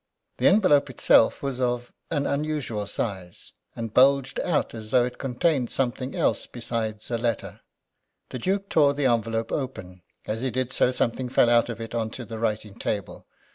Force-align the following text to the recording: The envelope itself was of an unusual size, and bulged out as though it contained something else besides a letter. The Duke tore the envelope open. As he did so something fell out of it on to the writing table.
The 0.37 0.47
envelope 0.47 0.89
itself 0.89 1.43
was 1.43 1.61
of 1.61 1.93
an 2.09 2.25
unusual 2.25 2.87
size, 2.87 3.51
and 3.75 3.93
bulged 3.93 4.39
out 4.39 4.73
as 4.73 4.89
though 4.89 5.05
it 5.05 5.19
contained 5.19 5.69
something 5.69 6.15
else 6.15 6.47
besides 6.47 7.11
a 7.11 7.19
letter. 7.19 7.61
The 8.29 8.39
Duke 8.39 8.67
tore 8.67 8.95
the 8.95 9.05
envelope 9.05 9.51
open. 9.51 10.01
As 10.25 10.41
he 10.41 10.49
did 10.49 10.73
so 10.73 10.89
something 10.89 11.29
fell 11.29 11.51
out 11.51 11.69
of 11.69 11.79
it 11.79 11.93
on 11.93 12.09
to 12.17 12.25
the 12.25 12.39
writing 12.39 12.79
table. 12.79 13.27